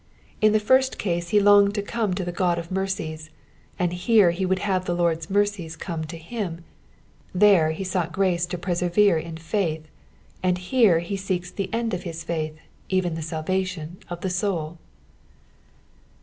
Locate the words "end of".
11.71-12.01